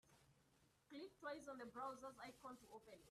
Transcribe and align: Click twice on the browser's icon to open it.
Click 0.89 1.13
twice 1.21 1.45
on 1.49 1.57
the 1.61 1.65
browser's 1.69 2.17
icon 2.25 2.57
to 2.57 2.65
open 2.73 2.91
it. 2.93 2.99